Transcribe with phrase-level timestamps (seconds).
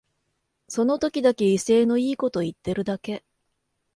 [0.67, 3.23] その時だけ威勢のいいこと言ってるだけ